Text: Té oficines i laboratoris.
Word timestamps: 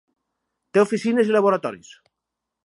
Té 0.77 0.81
oficines 0.83 1.29
i 1.33 1.37
laboratoris. 1.37 1.93